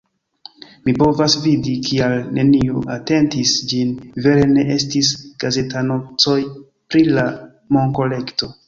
[0.87, 3.93] Mi povas vidi kial neniu atentis ĝin
[4.27, 7.33] vere, ne estis gazetanoncoj pri la
[7.79, 8.57] monkolekto